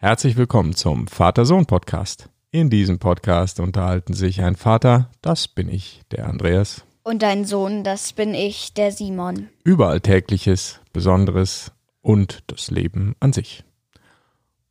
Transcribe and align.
Herzlich 0.00 0.36
willkommen 0.36 0.74
zum 0.74 1.06
Vater-Sohn-Podcast. 1.08 2.28
In 2.50 2.70
diesem 2.70 2.98
Podcast 2.98 3.60
unterhalten 3.60 4.14
sich 4.14 4.40
ein 4.42 4.56
Vater, 4.56 5.10
das 5.22 5.48
bin 5.48 5.68
ich, 5.68 6.02
der 6.12 6.28
Andreas, 6.28 6.84
Und 7.02 7.22
dein 7.22 7.44
Sohn, 7.44 7.84
das 7.84 8.12
bin 8.12 8.32
ich, 8.34 8.74
der 8.74 8.92
Simon. 8.92 9.48
über 9.64 9.88
Alltägliches, 9.88 10.80
Besonderes 10.92 11.72
und 12.00 12.42
das 12.46 12.70
Leben 12.70 13.16
an 13.20 13.32
sich. 13.32 13.64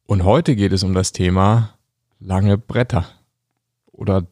Und 0.05 0.23
heute 0.23 0.55
geht 0.55 0.71
es 0.71 0.83
um 0.83 0.93
das 0.93 1.11
Thema 1.11 1.77
lange 2.19 2.57
Bretter 2.57 3.05
oder 3.91 4.25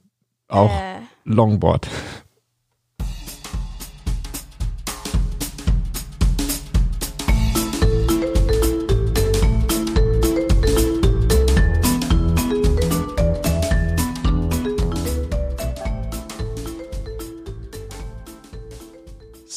auch 0.48 0.72
Äh. 0.72 1.02
Longboard. 1.26 1.88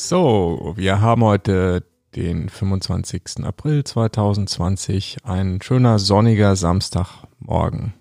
So, 0.08 0.72
wir 0.74 1.02
haben 1.02 1.22
heute 1.22 1.84
den 2.16 2.48
25. 2.48 3.44
April 3.44 3.84
2020, 3.84 5.18
ein 5.24 5.60
schöner 5.60 5.98
sonniger 5.98 6.56
Samstagmorgen. 6.56 7.92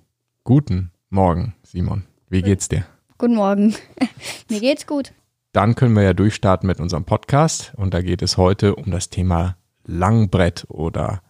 Guten 0.46 0.92
Morgen, 1.10 1.56
Simon. 1.64 2.06
Wie 2.30 2.42
geht's 2.42 2.70
dir? 2.70 2.86
Guten 3.18 3.36
Morgen. 3.36 3.76
Mir 4.50 4.62
geht's 4.62 4.88
gut. 4.88 5.12
Dann 5.52 5.76
können 5.76 5.98
wir 5.98 6.04
ja 6.04 6.14
durchstarten 6.14 6.66
mit 6.66 6.80
unserem 6.80 7.04
Podcast 7.04 7.74
und 7.76 7.94
da 7.94 8.02
geht 8.02 8.22
es 8.22 8.38
heute 8.38 8.76
um 8.76 8.90
das 8.90 9.10
Thema 9.10 9.58
Langbrett 9.84 10.66
oder 10.70 11.22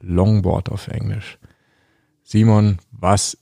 Longboard 0.00 0.68
auf 0.68 0.88
Englisch. 0.88 1.38
Simon, 2.24 2.78
was 2.90 3.38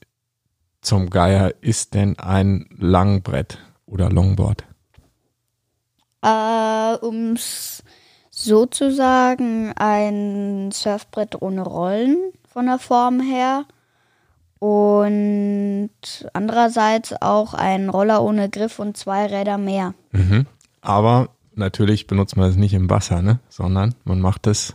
zum 0.81 1.09
Geier 1.09 1.55
ist 1.61 1.95
denn 1.95 2.19
ein 2.19 2.67
Langbrett 2.77 3.57
oder 3.87 4.11
Longboard? 4.11 4.65
Äh, 6.23 6.95
um's 7.05 7.83
so 8.31 8.65
zu 8.65 8.91
sagen, 8.91 9.73
ein 9.75 10.71
Surfbrett 10.71 11.41
ohne 11.41 11.61
Rollen 11.61 12.17
von 12.51 12.65
der 12.65 12.79
Form 12.79 13.19
her. 13.19 13.65
Und 14.59 15.89
andererseits 16.31 17.13
auch 17.21 17.53
ein 17.53 17.89
Roller 17.89 18.23
ohne 18.23 18.49
Griff 18.49 18.79
und 18.79 18.95
zwei 18.95 19.25
Räder 19.25 19.57
mehr. 19.57 19.93
Mhm. 20.13 20.45
Aber 20.81 21.29
natürlich 21.53 22.07
benutzt 22.07 22.37
man 22.37 22.49
es 22.49 22.55
nicht 22.55 22.73
im 22.73 22.89
Wasser, 22.89 23.21
ne? 23.21 23.39
sondern 23.49 23.93
man 24.05 24.21
macht 24.21 24.47
es 24.47 24.73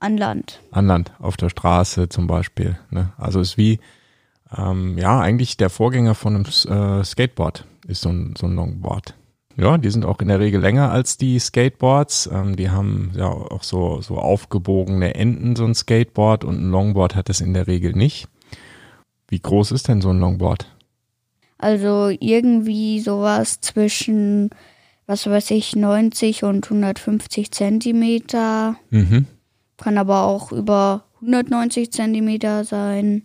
An 0.00 0.16
Land. 0.16 0.60
an 0.72 0.86
Land, 0.88 1.12
auf 1.20 1.36
der 1.36 1.50
Straße 1.50 2.08
zum 2.08 2.26
Beispiel. 2.26 2.76
Ne? 2.90 3.12
Also 3.16 3.40
ist 3.40 3.56
wie, 3.56 3.78
ähm, 4.56 4.98
ja, 4.98 5.20
eigentlich 5.20 5.56
der 5.56 5.70
Vorgänger 5.70 6.16
von 6.16 6.34
einem 6.34 7.00
äh, 7.00 7.04
Skateboard 7.04 7.64
ist 7.86 8.02
so 8.02 8.08
ein, 8.08 8.34
so 8.36 8.46
ein 8.46 8.56
Longboard. 8.56 9.14
Ja, 9.56 9.78
die 9.78 9.90
sind 9.90 10.04
auch 10.04 10.18
in 10.20 10.28
der 10.28 10.40
Regel 10.40 10.60
länger 10.60 10.90
als 10.90 11.16
die 11.16 11.38
Skateboards. 11.38 12.28
Ähm, 12.32 12.56
die 12.56 12.70
haben 12.70 13.12
ja 13.14 13.28
auch 13.28 13.62
so, 13.62 14.00
so 14.00 14.18
aufgebogene 14.18 15.14
Enden, 15.14 15.54
so 15.54 15.64
ein 15.64 15.74
Skateboard 15.74 16.44
und 16.44 16.60
ein 16.60 16.70
Longboard 16.70 17.14
hat 17.14 17.30
es 17.30 17.40
in 17.40 17.54
der 17.54 17.66
Regel 17.66 17.92
nicht. 17.92 18.28
Wie 19.28 19.40
groß 19.40 19.72
ist 19.72 19.88
denn 19.88 20.00
so 20.00 20.10
ein 20.10 20.18
Longboard? 20.18 20.66
Also 21.58 22.10
irgendwie 22.20 23.00
sowas 23.00 23.60
zwischen, 23.60 24.50
was 25.06 25.26
weiß 25.26 25.52
ich, 25.52 25.76
90 25.76 26.44
und 26.44 26.64
150 26.64 27.52
Zentimeter. 27.52 28.76
Mhm. 28.90 29.26
Kann 29.76 29.98
aber 29.98 30.24
auch 30.24 30.52
über 30.52 31.04
190 31.20 31.92
Zentimeter 31.92 32.64
sein. 32.64 33.22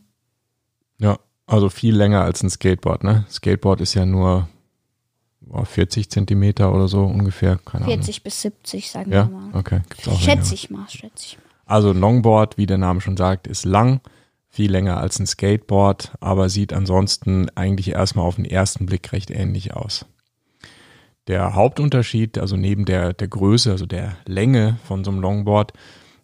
Ja, 0.99 1.17
also 1.47 1.69
viel 1.69 1.95
länger 1.95 2.21
als 2.21 2.43
ein 2.43 2.49
Skateboard, 2.49 3.03
ne? 3.03 3.25
Skateboard 3.29 3.81
ist 3.81 3.93
ja 3.93 4.05
nur 4.05 4.47
40 5.63 6.09
Zentimeter 6.09 6.73
oder 6.73 6.87
so 6.87 7.03
ungefähr, 7.03 7.57
keine 7.63 7.85
40 7.85 8.23
bis 8.23 8.41
70, 8.41 8.89
sagen 8.89 9.13
Ahnung. 9.13 9.31
wir 9.31 9.37
Ja, 9.37 9.51
mal. 9.51 9.59
okay. 9.59 9.81
Schätze 10.19 10.53
ich 10.53 10.69
mal, 10.69 10.87
schätze 10.89 11.25
ich 11.25 11.37
mal. 11.37 11.43
Also 11.65 11.91
ein 11.91 11.99
Longboard, 11.99 12.57
wie 12.57 12.65
der 12.65 12.77
Name 12.77 13.01
schon 13.01 13.17
sagt, 13.17 13.45
ist 13.47 13.65
lang, 13.65 14.01
viel 14.49 14.71
länger 14.71 14.97
als 14.97 15.19
ein 15.19 15.27
Skateboard, 15.27 16.13
aber 16.19 16.49
sieht 16.49 16.73
ansonsten 16.73 17.49
eigentlich 17.55 17.91
erstmal 17.91 18.25
auf 18.25 18.37
den 18.37 18.45
ersten 18.45 18.87
Blick 18.87 19.11
recht 19.11 19.29
ähnlich 19.29 19.73
aus. 19.75 20.05
Der 21.27 21.53
Hauptunterschied, 21.53 22.39
also 22.39 22.55
neben 22.55 22.85
der, 22.85 23.13
der 23.13 23.27
Größe, 23.27 23.69
also 23.71 23.85
der 23.85 24.17
Länge 24.25 24.79
von 24.85 25.03
so 25.03 25.11
einem 25.11 25.19
Longboard, 25.21 25.73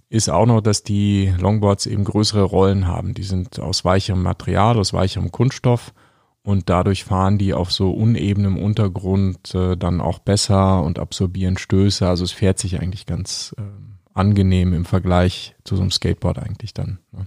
ist 0.10 0.30
auch 0.30 0.48
noch, 0.48 0.62
dass 0.62 0.82
die 0.82 1.32
Longboards 1.38 1.86
eben 1.86 2.04
größere 2.06 2.42
Rollen 2.42 2.88
haben. 2.88 3.14
Die 3.14 3.24
sind 3.24 3.60
aus 3.60 3.86
weicherem 3.86 4.24
Material, 4.24 4.80
aus 4.80 4.94
weicherem 4.94 5.32
Kunststoff 5.32 5.94
und 6.46 6.70
dadurch 6.70 7.06
fahren 7.06 7.40
die 7.40 7.56
auf 7.56 7.72
so 7.72 7.92
unebenem 7.92 8.58
Untergrund 8.58 9.56
äh, 9.56 9.76
dann 9.76 10.00
auch 10.00 10.20
besser 10.20 10.84
und 10.84 11.00
absorbieren 11.00 11.58
Stöße. 11.58 12.08
Also 12.08 12.24
es 12.24 12.32
fährt 12.32 12.60
sich 12.60 12.80
eigentlich 12.80 13.08
ganz 13.08 13.56
ähm, 13.58 13.96
angenehm 14.14 14.74
im 14.74 14.86
Vergleich 14.86 15.56
zu 15.64 15.76
so 15.76 15.82
einem 15.82 15.90
Skateboard 15.90 16.38
eigentlich 16.38 16.76
dann. 16.76 17.00
Ne? 17.12 17.26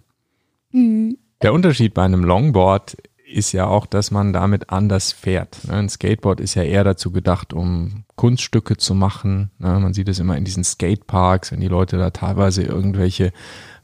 Mhm. 0.70 1.18
Der 1.42 1.52
Unterschied 1.52 1.94
bei 1.94 2.04
einem 2.04 2.22
Longboard 2.22 2.96
ist 3.26 3.50
ja 3.50 3.66
auch, 3.66 3.86
dass 3.86 4.12
man 4.12 4.32
damit 4.32 4.70
anders 4.70 5.10
fährt. 5.10 5.66
ne? 5.66 5.74
Ein 5.74 5.88
Skateboard 5.88 6.38
ist 6.38 6.54
ja 6.54 6.62
eher 6.62 6.84
dazu 6.84 7.10
gedacht, 7.10 7.52
um 7.52 8.04
Kunststücke 8.14 8.76
zu 8.76 8.94
machen. 8.94 9.50
ne? 9.58 9.80
Man 9.80 9.94
sieht 9.94 10.08
es 10.08 10.20
immer 10.20 10.36
in 10.36 10.44
diesen 10.44 10.62
Skateparks, 10.62 11.50
wenn 11.50 11.60
die 11.60 11.66
Leute 11.66 11.98
da 11.98 12.10
teilweise 12.10 12.62
irgendwelche 12.62 13.32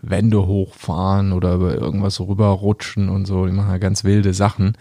Wände 0.00 0.46
hochfahren 0.46 1.32
oder 1.32 1.54
über 1.54 1.74
irgendwas 1.74 2.20
rüberrutschen 2.20 3.08
und 3.08 3.26
so. 3.26 3.46
Die 3.46 3.52
machen 3.52 3.70
ja 3.70 3.78
ganz 3.78 4.04
wilde 4.04 4.32
Sachen. 4.32 4.76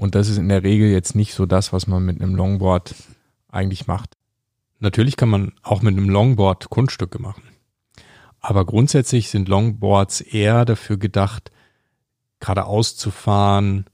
Und 0.00 0.14
das 0.14 0.30
ist 0.30 0.38
in 0.38 0.48
der 0.48 0.62
Regel 0.62 0.88
jetzt 0.88 1.14
nicht 1.14 1.34
so 1.34 1.44
das, 1.44 1.74
was 1.74 1.86
man 1.86 2.02
mit 2.02 2.22
einem 2.22 2.34
Longboard 2.34 2.94
eigentlich 3.50 3.86
macht. 3.86 4.16
Natürlich 4.78 5.18
kann 5.18 5.28
man 5.28 5.52
auch 5.62 5.82
mit 5.82 5.94
einem 5.94 6.08
Longboard 6.08 6.70
Kunststücke 6.70 7.20
machen. 7.20 7.42
Aber 8.40 8.64
grundsätzlich 8.64 9.28
sind 9.28 9.46
Longboards 9.46 10.22
eher 10.22 10.64
dafür 10.64 10.96
gedacht, 10.96 11.52
geradeaus 12.40 12.96
zu 12.96 13.10
fahren, 13.10 13.84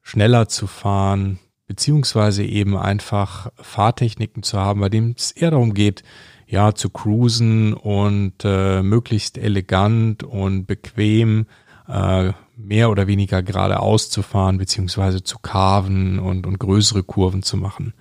schneller 0.00 0.46
zu 0.48 0.68
fahren, 0.68 1.40
beziehungsweise 1.66 2.44
eben 2.44 2.76
einfach 2.76 3.50
Fahrtechniken 3.56 4.44
zu 4.44 4.60
haben, 4.60 4.78
bei 4.78 4.90
denen 4.90 5.16
es 5.18 5.32
eher 5.32 5.50
darum 5.50 5.74
geht, 5.74 6.04
ja, 6.46 6.72
zu 6.72 6.88
cruisen 6.88 7.74
und 7.74 8.44
äh, 8.44 8.80
möglichst 8.80 9.38
elegant 9.38 10.22
und 10.22 10.66
bequem 10.66 11.46
äh, 11.88 12.32
mehr 12.56 12.90
oder 12.90 13.06
weniger 13.06 13.42
geradeaus 13.42 14.08
zu 14.10 14.22
fahren, 14.22 14.58
beziehungsweise 14.58 15.22
zu 15.22 15.38
carven 15.38 16.18
und, 16.18 16.46
und 16.46 16.58
größere 16.58 17.02
Kurven 17.02 17.42
zu 17.42 17.56
machen. 17.56 17.92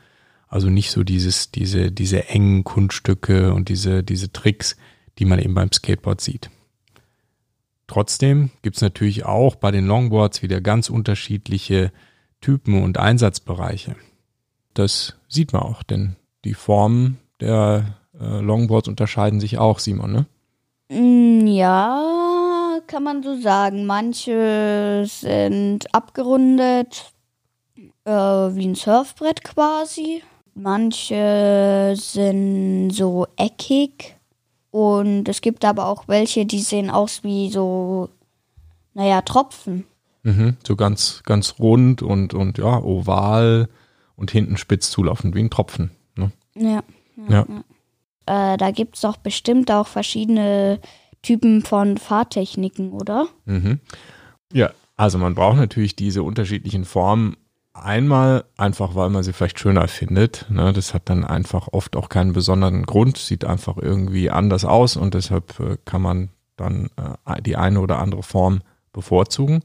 Also 0.47 0.69
nicht 0.69 0.91
so 0.91 1.03
dieses, 1.03 1.51
diese, 1.51 1.91
diese 1.91 2.29
engen 2.29 2.63
Kunststücke 2.63 3.53
und 3.53 3.67
diese, 3.69 4.03
diese 4.03 4.31
Tricks, 4.31 4.77
die 5.19 5.25
man 5.25 5.39
eben 5.39 5.53
beim 5.53 5.71
Skateboard 5.71 6.21
sieht. 6.21 6.49
Trotzdem 7.88 8.51
gibt's 8.61 8.81
natürlich 8.81 9.25
auch 9.25 9.55
bei 9.55 9.71
den 9.71 9.85
Longboards 9.85 10.41
wieder 10.41 10.61
ganz 10.61 10.89
unterschiedliche 10.89 11.91
Typen 12.41 12.81
und 12.81 12.97
Einsatzbereiche. 12.97 13.95
Das 14.73 15.16
sieht 15.27 15.53
man 15.53 15.61
auch, 15.63 15.83
denn 15.83 16.16
die 16.45 16.53
Formen 16.53 17.17
der 17.39 17.97
äh, 18.19 18.39
Longboards 18.39 18.87
unterscheiden 18.87 19.39
sich 19.39 19.57
auch, 19.57 19.79
Simon, 19.79 20.11
ne? 20.11 20.25
Mm, 20.89 21.47
Ja, 21.47 22.34
kann 22.88 23.03
man 23.03 23.23
so 23.23 23.40
sagen. 23.40 23.85
Manche 23.85 25.06
sind 25.07 25.94
abgerundet, 25.94 27.13
äh, 28.06 28.12
wie 28.12 28.68
ein 28.68 28.75
Surfbrett 28.75 29.44
quasi. 29.44 30.23
Manche 30.53 31.94
sind 31.97 32.91
so 32.91 33.28
eckig. 33.35 34.16
Und 34.72 35.29
es 35.29 35.41
gibt 35.41 35.63
aber 35.63 35.88
auch 35.88 36.07
welche, 36.07 36.46
die 36.46 36.59
sehen 36.59 36.90
aus 36.90 37.23
wie 37.23 37.50
so, 37.50 38.09
naja, 38.94 39.22
Tropfen. 39.22 39.85
Mhm, 40.23 40.58
so 40.66 40.76
ganz, 40.76 41.22
ganz 41.23 41.55
rund 41.59 42.02
und, 42.02 42.34
und 42.34 42.58
ja, 42.58 42.84
oval 42.84 43.70
und 44.16 44.32
hinten 44.32 44.58
spitz 44.58 44.91
zulaufend, 44.91 45.35
wie 45.35 45.43
ein 45.43 45.49
Tropfen. 45.49 45.91
Ne? 46.16 46.32
Ja. 46.55 46.84
Ja. 47.29 47.46
Äh, 48.26 48.58
da 48.58 48.72
gibt 48.72 48.96
es 48.96 49.02
doch 49.02 49.17
bestimmt 49.17 49.72
auch 49.72 49.87
verschiedene 49.87 50.79
Typen 51.25 51.63
von 51.63 51.97
Fahrtechniken, 51.97 52.91
oder? 52.91 53.27
Mhm. 53.45 53.79
Ja, 54.53 54.72
also 54.95 55.17
man 55.17 55.35
braucht 55.35 55.57
natürlich 55.57 55.95
diese 55.95 56.23
unterschiedlichen 56.23 56.85
Formen 56.85 57.35
einmal 57.73 58.45
einfach, 58.57 58.95
weil 58.95 59.09
man 59.09 59.23
sie 59.23 59.33
vielleicht 59.33 59.59
schöner 59.59 59.87
findet. 59.87 60.45
Ne? 60.49 60.72
Das 60.72 60.93
hat 60.93 61.09
dann 61.09 61.25
einfach 61.25 61.67
oft 61.72 61.95
auch 61.95 62.09
keinen 62.09 62.33
besonderen 62.33 62.83
Grund, 62.83 63.17
sieht 63.17 63.43
einfach 63.43 63.77
irgendwie 63.77 64.29
anders 64.29 64.66
aus 64.66 64.95
und 64.95 65.13
deshalb 65.13 65.59
äh, 65.59 65.77
kann 65.83 66.01
man 66.01 66.29
dann 66.55 66.89
äh, 66.95 67.41
die 67.41 67.57
eine 67.57 67.81
oder 67.81 67.99
andere 67.99 68.23
Form 68.23 68.61
bevorzugen. 68.93 69.61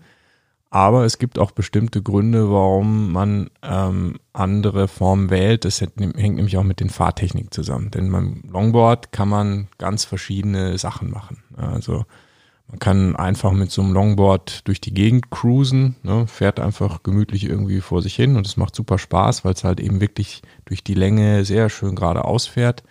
Aber 0.70 1.04
es 1.04 1.18
gibt 1.18 1.38
auch 1.38 1.50
bestimmte 1.50 2.00
Gründe, 2.02 2.50
warum 2.50 3.12
man 3.12 3.50
ähm, 3.62 4.20
andere 4.32 4.86
Formen 4.88 5.28
wählt. 5.28 5.64
Das 5.64 5.80
hängt 5.80 5.98
nämlich 5.98 6.56
auch 6.58 6.62
mit 6.62 6.78
den 6.80 6.90
Fahrtechniken 6.90 7.50
zusammen. 7.50 7.90
Denn 7.90 8.10
beim 8.12 8.42
Longboard 8.48 9.10
kann 9.10 9.28
man 9.28 9.68
ganz 9.78 10.04
verschiedene 10.04 10.78
Sachen 10.78 11.10
machen. 11.10 11.42
Also 11.56 12.04
Man 12.70 12.78
kann 12.78 13.16
einfach 13.16 13.50
mit 13.50 13.72
so 13.72 13.82
einem 13.82 13.92
Longboard 13.92 14.68
durch 14.68 14.80
die 14.80 14.94
Gegend 14.94 15.30
cruisen, 15.30 15.96
ne, 16.04 16.28
fährt 16.28 16.60
einfach 16.60 17.02
gemütlich 17.02 17.44
irgendwie 17.44 17.80
vor 17.80 18.00
sich 18.00 18.14
hin 18.14 18.36
und 18.36 18.46
es 18.46 18.56
macht 18.56 18.76
super 18.76 18.96
Spaß, 18.96 19.44
weil 19.44 19.54
es 19.54 19.64
halt 19.64 19.80
eben 19.80 20.00
wirklich 20.00 20.42
durch 20.66 20.84
die 20.84 20.94
Länge 20.94 21.44
sehr 21.44 21.68
schön 21.68 21.96
geradeaus 21.96 22.46
fährt. 22.46 22.84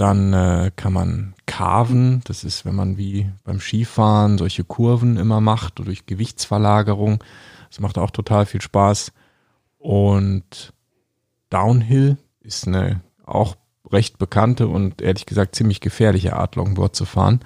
Dann 0.00 0.32
äh, 0.32 0.70
kann 0.76 0.94
man 0.94 1.34
carven, 1.44 2.22
das 2.24 2.42
ist, 2.42 2.64
wenn 2.64 2.74
man 2.74 2.96
wie 2.96 3.30
beim 3.44 3.60
Skifahren 3.60 4.38
solche 4.38 4.64
Kurven 4.64 5.18
immer 5.18 5.42
macht 5.42 5.78
durch 5.78 6.06
Gewichtsverlagerung. 6.06 7.22
Das 7.68 7.80
macht 7.80 7.98
auch 7.98 8.10
total 8.10 8.46
viel 8.46 8.62
Spaß. 8.62 9.12
Und 9.76 10.72
Downhill 11.50 12.16
ist 12.40 12.66
eine 12.66 13.02
auch 13.26 13.56
recht 13.92 14.16
bekannte 14.16 14.68
und 14.68 15.02
ehrlich 15.02 15.26
gesagt 15.26 15.54
ziemlich 15.54 15.82
gefährliche 15.82 16.34
Art, 16.34 16.56
Longboard 16.56 16.96
zu 16.96 17.04
fahren, 17.04 17.40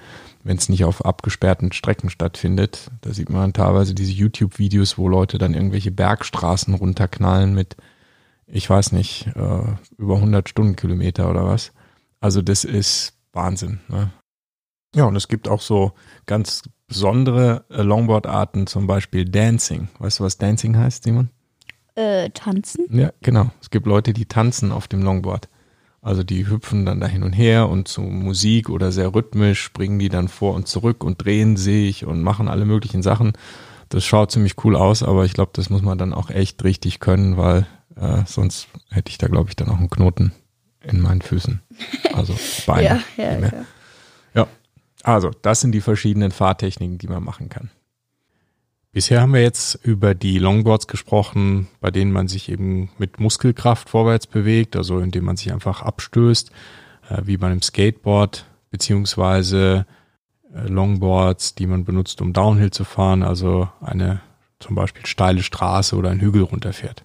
wenn 0.45 0.55
es 0.55 0.69
nicht 0.69 0.85
auf 0.85 1.03
abgesperrten 1.03 1.73
Strecken 1.73 2.09
stattfindet. 2.09 2.89
Da 3.01 3.11
sieht 3.11 3.29
man 3.29 3.51
teilweise 3.51 3.93
diese 3.93 4.13
YouTube-Videos, 4.13 4.97
wo 4.97 5.09
Leute 5.09 5.39
dann 5.39 5.55
irgendwelche 5.55 5.91
Bergstraßen 5.91 6.73
runterknallen 6.73 7.53
mit, 7.53 7.75
ich 8.47 8.69
weiß 8.69 8.93
nicht, 8.93 9.27
äh, 9.35 9.75
über 9.97 10.15
100 10.15 10.47
Stundenkilometer 10.47 11.29
oder 11.29 11.45
was. 11.45 11.73
Also 12.19 12.41
das 12.41 12.63
ist 12.63 13.13
Wahnsinn. 13.33 13.79
Ne? 13.87 14.11
Ja, 14.95 15.05
und 15.05 15.15
es 15.15 15.27
gibt 15.27 15.47
auch 15.47 15.61
so 15.61 15.93
ganz 16.25 16.63
besondere 16.87 17.65
äh, 17.69 17.81
Longboard-Arten, 17.81 18.67
zum 18.67 18.87
Beispiel 18.87 19.25
Dancing. 19.25 19.89
Weißt 19.99 20.19
du, 20.19 20.23
was 20.23 20.37
Dancing 20.37 20.77
heißt, 20.77 21.03
Simon? 21.03 21.29
Äh, 21.95 22.29
tanzen? 22.29 22.85
Ja, 22.89 23.11
genau. 23.21 23.51
Es 23.61 23.69
gibt 23.69 23.87
Leute, 23.87 24.13
die 24.13 24.25
tanzen 24.25 24.71
auf 24.71 24.87
dem 24.87 25.01
Longboard. 25.01 25.49
Also 26.01 26.23
die 26.23 26.47
hüpfen 26.47 26.85
dann 26.85 26.99
da 26.99 27.07
hin 27.07 27.23
und 27.23 27.33
her 27.33 27.67
und 27.67 27.87
zu 27.87 28.01
Musik 28.01 28.69
oder 28.69 28.91
sehr 28.91 29.15
rhythmisch 29.15 29.61
springen 29.63 29.97
die 29.97 30.09
dann 30.09 30.27
vor 30.27 30.53
und 30.53 30.67
zurück 30.67 31.03
und 31.03 31.25
drehen 31.25 31.57
sich 31.57 32.05
und 32.05 32.21
machen 32.21 32.47
alle 32.47 32.65
möglichen 32.65 33.01
Sachen. 33.01 33.33
Das 33.89 34.05
schaut 34.05 34.31
ziemlich 34.31 34.63
cool 34.63 34.75
aus, 34.75 35.01
aber 35.01 35.25
ich 35.25 35.33
glaube, 35.33 35.51
das 35.55 35.71
muss 35.71 35.81
man 35.81 35.97
dann 35.97 36.13
auch 36.13 36.29
echt 36.29 36.63
richtig 36.63 36.99
können, 36.99 37.37
weil 37.37 37.65
äh, 37.95 38.21
sonst 38.27 38.67
hätte 38.91 39.09
ich 39.09 39.17
da, 39.17 39.27
glaube 39.27 39.49
ich, 39.49 39.55
dann 39.55 39.69
auch 39.69 39.77
einen 39.77 39.89
Knoten 39.89 40.31
in 40.85 41.01
meinen 41.01 41.21
Füßen. 41.21 41.61
Also 42.13 42.35
Beine. 42.65 42.83
ja, 42.83 42.99
ja, 43.17 43.39
ja. 43.39 43.65
ja, 44.33 44.47
also 45.03 45.31
das 45.41 45.61
sind 45.61 45.71
die 45.71 45.81
verschiedenen 45.81 46.31
Fahrtechniken, 46.31 46.97
die 46.97 47.07
man 47.07 47.23
machen 47.23 47.49
kann. 47.49 47.69
Bisher 48.91 49.19
haben 49.19 49.33
wir 49.33 49.41
jetzt 49.41 49.75
über 49.83 50.15
die 50.15 50.39
Longboards 50.39 50.87
gesprochen, 50.87 51.67
bei 51.81 51.91
denen 51.91 52.13
man 52.13 52.29
sich 52.29 52.47
eben 52.47 52.89
mit 52.97 53.19
Muskelkraft 53.19 53.89
vorwärts 53.89 54.25
bewegt, 54.25 54.77
also 54.77 54.99
indem 54.99 55.25
man 55.25 55.35
sich 55.35 55.51
einfach 55.51 55.81
abstößt, 55.81 56.49
äh, 57.09 57.21
wie 57.25 57.35
bei 57.35 57.47
einem 57.47 57.61
Skateboard, 57.61 58.45
beziehungsweise 58.71 59.85
äh, 60.53 60.67
Longboards, 60.69 61.55
die 61.55 61.67
man 61.67 61.83
benutzt, 61.83 62.21
um 62.21 62.31
Downhill 62.31 62.71
zu 62.71 62.85
fahren, 62.85 63.21
also 63.21 63.67
eine 63.81 64.21
zum 64.59 64.75
Beispiel 64.75 65.05
steile 65.05 65.43
Straße 65.43 65.95
oder 65.97 66.09
einen 66.09 66.21
Hügel 66.21 66.43
runterfährt. 66.43 67.03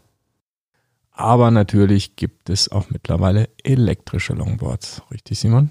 Aber 1.12 1.51
natürlich 1.51 2.17
gibt 2.17 2.51
es 2.51 2.71
auch 2.71 2.91
mittlerweile 2.91 3.49
elektrische 3.62 4.33
Longboards, 4.33 5.03
richtig 5.11 5.39
Simon? 5.39 5.71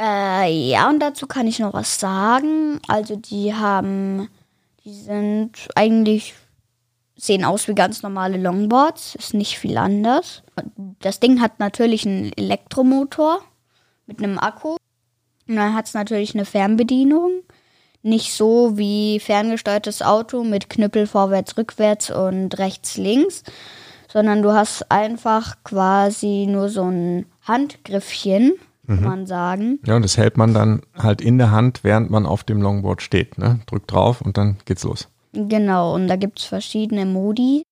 Äh, 0.00 0.68
ja, 0.68 0.88
und 0.88 1.00
dazu 1.00 1.26
kann 1.26 1.46
ich 1.46 1.58
noch 1.58 1.74
was 1.74 1.98
sagen. 1.98 2.80
Also 2.88 3.16
die 3.16 3.54
haben 3.54 4.28
die 4.86 4.94
sind 4.94 5.68
eigentlich, 5.74 6.34
sehen 7.16 7.44
aus 7.44 7.66
wie 7.66 7.74
ganz 7.74 8.04
normale 8.04 8.36
Longboards, 8.36 9.16
ist 9.16 9.34
nicht 9.34 9.58
viel 9.58 9.78
anders. 9.78 10.44
Das 11.00 11.18
Ding 11.18 11.40
hat 11.40 11.58
natürlich 11.58 12.06
einen 12.06 12.32
Elektromotor 12.36 13.40
mit 14.06 14.22
einem 14.22 14.38
Akku. 14.38 14.76
Und 15.48 15.56
dann 15.56 15.74
hat 15.74 15.86
es 15.86 15.94
natürlich 15.94 16.36
eine 16.36 16.44
Fernbedienung. 16.44 17.42
Nicht 18.02 18.32
so 18.32 18.78
wie 18.78 19.18
ferngesteuertes 19.18 20.02
Auto 20.02 20.44
mit 20.44 20.70
Knüppel 20.70 21.08
vorwärts, 21.08 21.56
rückwärts 21.56 22.12
und 22.12 22.56
rechts, 22.58 22.96
links, 22.96 23.42
sondern 24.16 24.40
du 24.40 24.54
hast 24.54 24.90
einfach 24.90 25.62
quasi 25.62 26.46
nur 26.48 26.70
so 26.70 26.84
ein 26.84 27.26
Handgriffchen, 27.42 28.54
kann 28.86 29.00
mhm. 29.00 29.04
man 29.04 29.26
sagen. 29.26 29.78
Ja, 29.84 29.94
und 29.96 30.06
das 30.06 30.16
hält 30.16 30.38
man 30.38 30.54
dann 30.54 30.80
halt 30.96 31.20
in 31.20 31.36
der 31.36 31.50
Hand, 31.50 31.84
während 31.84 32.08
man 32.08 32.24
auf 32.24 32.42
dem 32.42 32.62
Longboard 32.62 33.02
steht. 33.02 33.36
Ne? 33.36 33.60
Drückt 33.66 33.92
drauf 33.92 34.22
und 34.22 34.38
dann 34.38 34.56
geht's 34.64 34.84
los. 34.84 35.08
Genau, 35.34 35.94
und 35.94 36.08
da 36.08 36.16
gibt 36.16 36.38
es 36.38 36.46
verschiedene 36.46 37.04
Modi. 37.04 37.62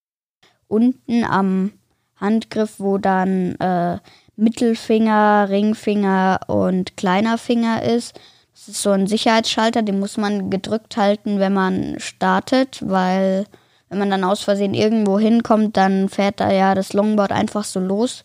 Unten 0.69 1.25
am 1.25 1.73
Handgriff, 2.17 2.75
wo 2.76 2.99
dann 2.99 3.55
äh, 3.55 4.00
Mittelfinger, 4.37 5.46
Ringfinger 5.49 6.41
und 6.49 6.99
kleiner 6.99 7.38
Finger 7.38 7.82
ist. 7.85 8.20
Das 8.52 8.69
ist 8.69 8.82
so 8.82 8.91
ein 8.91 9.06
Sicherheitsschalter, 9.06 9.81
den 9.81 9.99
muss 9.99 10.19
man 10.19 10.50
gedrückt 10.50 10.99
halten, 10.99 11.38
wenn 11.38 11.55
man 11.55 11.94
startet, 12.00 12.82
weil 12.87 13.46
wenn 13.94 14.00
man 14.00 14.11
dann 14.11 14.25
aus 14.25 14.43
Versehen 14.43 14.75
irgendwo 14.75 15.20
hinkommt, 15.20 15.76
dann 15.76 16.08
fährt 16.08 16.41
da 16.41 16.52
ja 16.52 16.75
das 16.75 16.94
Longboard 16.94 17.31
einfach 17.31 17.62
so 17.62 17.79
los. 17.79 18.25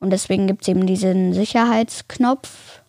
Und 0.00 0.10
deswegen 0.10 0.48
gibt 0.48 0.62
es 0.62 0.68
eben 0.68 0.88
diesen 0.88 1.34
Sicherheitsknopf. 1.34 2.82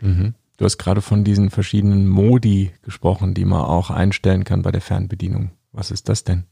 Mhm. 0.00 0.32
Du 0.56 0.64
hast 0.64 0.78
gerade 0.78 1.02
von 1.02 1.22
diesen 1.22 1.50
verschiedenen 1.50 2.08
Modi 2.08 2.72
gesprochen, 2.82 3.34
die 3.34 3.44
man 3.44 3.60
auch 3.60 3.90
einstellen 3.90 4.44
kann 4.44 4.62
bei 4.62 4.70
der 4.70 4.80
Fernbedienung. 4.80 5.50
Was 5.72 5.90
ist 5.90 6.08
das 6.08 6.24
denn? 6.24 6.44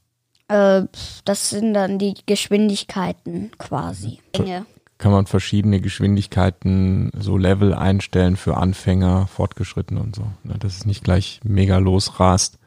Äh, 0.48 0.82
das 1.24 1.48
sind 1.48 1.72
dann 1.72 1.98
die 1.98 2.14
Geschwindigkeiten 2.26 3.52
quasi. 3.56 4.18
Enge. 4.32 4.66
Kann 4.98 5.12
man 5.12 5.24
verschiedene 5.24 5.80
Geschwindigkeiten, 5.80 7.10
so 7.18 7.38
Level 7.38 7.72
einstellen 7.72 8.36
für 8.36 8.58
Anfänger, 8.58 9.26
Fortgeschrittene 9.26 10.00
und 10.00 10.14
so. 10.14 10.24
Ne, 10.44 10.56
dass 10.58 10.76
es 10.76 10.84
nicht 10.84 11.02
gleich 11.02 11.40
mega 11.44 11.78
losrast, 11.78 12.58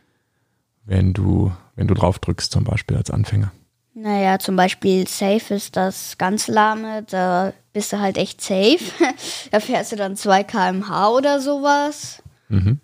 wenn 0.86 1.13
du, 1.13 1.51
wenn 1.75 1.88
du 1.88 1.94
drauf 1.94 2.19
drückst, 2.19 2.51
zum 2.51 2.63
Beispiel 2.63 2.98
als 2.98 3.12
Anfänger. 3.12 3.51
Naja, 3.94 4.39
zum 4.39 4.57
Beispiel 4.57 5.07
Safe 5.07 5.54
ist 5.54 5.77
das 5.77 6.18
ganz 6.18 6.48
lahme, 6.48 7.04
da 7.04 7.54
bist 7.72 7.94
du 7.94 8.00
halt 8.00 8.18
echt 8.18 8.42
safe. 8.42 8.80
da 9.51 9.60
fährst 9.60 9.94
du 9.94 9.95
dann 9.95 10.18
2 10.18 10.44
km/h 10.44 11.10
oder 11.12 11.39
sowas. 11.39 12.22
Mhm. 12.50 12.80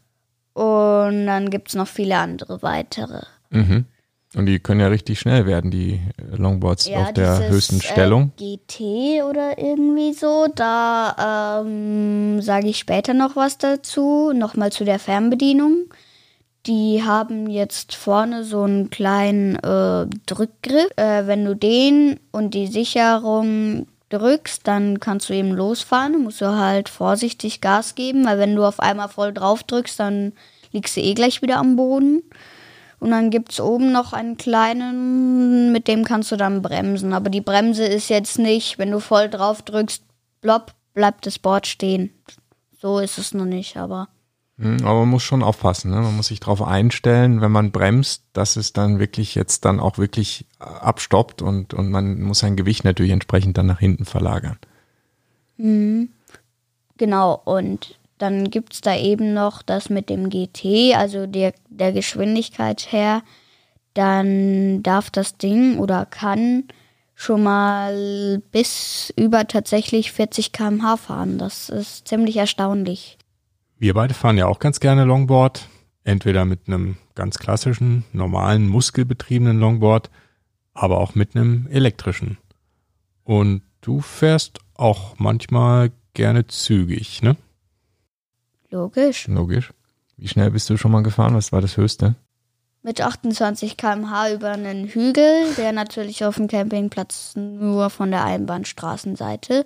Und 0.53 1.25
dann 1.27 1.49
gibt 1.49 1.69
es 1.69 1.75
noch 1.75 1.87
viele 1.87 2.17
andere 2.17 2.61
weitere. 2.61 3.23
Mhm. 3.49 3.85
Und 4.33 4.45
die 4.45 4.59
können 4.59 4.79
ja 4.79 4.87
richtig 4.87 5.19
schnell 5.19 5.45
werden, 5.45 5.71
die 5.71 5.99
Longboards 6.31 6.87
ja, 6.87 7.03
auf 7.03 7.13
der 7.13 7.37
dieses, 7.37 7.51
höchsten 7.51 7.81
Stellung. 7.81 8.31
Äh, 8.39 8.55
GT 8.57 9.23
oder 9.23 9.57
irgendwie 9.57 10.13
so. 10.13 10.47
Da 10.55 11.61
ähm, 11.65 12.41
sage 12.41 12.67
ich 12.67 12.77
später 12.77 13.13
noch 13.13 13.35
was 13.35 13.57
dazu. 13.57 14.31
Nochmal 14.33 14.71
zu 14.71 14.85
der 14.85 14.99
Fernbedienung. 14.99 15.87
Die 16.67 17.03
haben 17.03 17.49
jetzt 17.49 17.95
vorne 17.95 18.43
so 18.43 18.63
einen 18.63 18.89
kleinen 18.89 19.55
äh, 19.55 20.07
Drückgriff. 20.27 20.89
Äh, 20.95 21.25
wenn 21.25 21.43
du 21.45 21.55
den 21.55 22.19
und 22.31 22.53
die 22.53 22.67
Sicherung 22.67 23.87
drückst, 24.09 24.67
dann 24.67 24.99
kannst 24.99 25.29
du 25.29 25.33
eben 25.33 25.51
losfahren. 25.51 26.13
Du 26.13 26.19
musst 26.19 26.41
du 26.41 26.55
halt 26.55 26.89
vorsichtig 26.89 27.61
Gas 27.61 27.95
geben, 27.95 28.25
weil 28.25 28.37
wenn 28.37 28.55
du 28.55 28.63
auf 28.63 28.79
einmal 28.79 29.09
voll 29.09 29.33
drauf 29.33 29.63
drückst, 29.63 29.99
dann 29.99 30.33
liegst 30.71 30.95
du 30.95 31.01
eh 31.01 31.13
gleich 31.13 31.41
wieder 31.41 31.57
am 31.57 31.75
Boden. 31.75 32.21
Und 32.99 33.09
dann 33.09 33.31
gibt 33.31 33.51
es 33.51 33.59
oben 33.59 33.91
noch 33.91 34.13
einen 34.13 34.37
kleinen, 34.37 35.71
mit 35.71 35.87
dem 35.87 36.03
kannst 36.03 36.31
du 36.31 36.35
dann 36.35 36.61
bremsen. 36.61 37.13
Aber 37.13 37.31
die 37.31 37.41
Bremse 37.41 37.83
ist 37.85 38.09
jetzt 38.09 38.37
nicht, 38.37 38.77
wenn 38.77 38.91
du 38.91 38.99
voll 38.99 39.27
drauf 39.27 39.63
drückst, 39.63 40.03
blopp, 40.41 40.73
bleibt 40.93 41.25
das 41.25 41.39
Board 41.39 41.65
stehen. 41.65 42.13
So 42.79 42.99
ist 42.99 43.17
es 43.17 43.33
noch 43.33 43.45
nicht, 43.45 43.75
aber. 43.77 44.09
Hm, 44.61 44.85
aber 44.85 44.99
man 44.99 45.09
muss 45.09 45.23
schon 45.23 45.41
aufpassen, 45.41 45.89
ne? 45.89 46.01
man 46.01 46.15
muss 46.15 46.27
sich 46.27 46.39
darauf 46.39 46.61
einstellen, 46.61 47.41
wenn 47.41 47.51
man 47.51 47.71
bremst, 47.71 48.23
dass 48.33 48.57
es 48.57 48.73
dann 48.73 48.99
wirklich 48.99 49.33
jetzt 49.33 49.65
dann 49.65 49.79
auch 49.79 49.97
wirklich 49.97 50.45
äh, 50.59 50.65
abstoppt 50.65 51.41
und, 51.41 51.73
und 51.73 51.89
man 51.89 52.21
muss 52.21 52.39
sein 52.39 52.55
Gewicht 52.55 52.83
natürlich 52.83 53.11
entsprechend 53.11 53.57
dann 53.57 53.65
nach 53.65 53.79
hinten 53.79 54.05
verlagern. 54.05 54.59
Mhm. 55.57 56.09
Genau, 56.97 57.41
und 57.43 57.97
dann 58.19 58.51
gibt 58.51 58.73
es 58.73 58.81
da 58.81 58.95
eben 58.95 59.33
noch 59.33 59.63
das 59.63 59.89
mit 59.89 60.11
dem 60.11 60.29
GT, 60.29 60.95
also 60.95 61.25
der, 61.25 61.53
der 61.69 61.91
Geschwindigkeit 61.91 62.91
her. 62.91 63.23
Dann 63.95 64.83
darf 64.83 65.09
das 65.09 65.37
Ding 65.37 65.79
oder 65.79 66.05
kann 66.05 66.65
schon 67.15 67.41
mal 67.41 68.39
bis 68.51 69.11
über 69.15 69.47
tatsächlich 69.47 70.11
40 70.11 70.51
km/h 70.51 70.97
fahren. 70.97 71.39
Das 71.39 71.69
ist 71.69 72.07
ziemlich 72.07 72.37
erstaunlich. 72.37 73.17
Wir 73.81 73.95
beide 73.95 74.13
fahren 74.13 74.37
ja 74.37 74.45
auch 74.45 74.59
ganz 74.59 74.79
gerne 74.79 75.05
Longboard. 75.05 75.67
Entweder 76.03 76.45
mit 76.45 76.67
einem 76.67 76.97
ganz 77.15 77.39
klassischen, 77.39 78.03
normalen, 78.13 78.67
muskelbetriebenen 78.67 79.59
Longboard, 79.59 80.11
aber 80.75 80.99
auch 80.99 81.15
mit 81.15 81.35
einem 81.35 81.65
elektrischen. 81.65 82.37
Und 83.23 83.63
du 83.81 83.99
fährst 83.99 84.59
auch 84.75 85.17
manchmal 85.17 85.91
gerne 86.13 86.45
zügig, 86.45 87.23
ne? 87.23 87.37
Logisch. 88.69 89.27
Logisch. 89.27 89.73
Wie 90.15 90.27
schnell 90.27 90.51
bist 90.51 90.69
du 90.69 90.77
schon 90.77 90.91
mal 90.91 91.01
gefahren? 91.01 91.33
Was 91.33 91.51
war 91.51 91.61
das 91.61 91.75
höchste? 91.75 92.13
Mit 92.83 92.99
28 92.99 93.77
km/h 93.77 94.33
über 94.33 94.49
einen 94.49 94.87
Hügel, 94.87 95.53
der 95.55 95.71
natürlich 95.71 96.25
auf 96.25 96.37
dem 96.37 96.47
Campingplatz 96.47 97.33
nur 97.35 97.91
von 97.91 98.09
der 98.09 98.25
Einbahnstraßenseite 98.25 99.65